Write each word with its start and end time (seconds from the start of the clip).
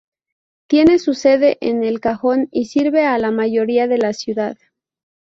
Tiene 0.65 0.97
su 0.97 1.13
sede 1.13 1.59
en 1.61 1.83
El 1.83 1.99
Cajón, 1.99 2.47
y 2.51 2.65
sirve 2.65 3.05
a 3.05 3.19
la 3.19 3.29
mayoría 3.29 3.85
de 3.87 3.99
la 3.99 4.13
ciudad. 4.13 4.57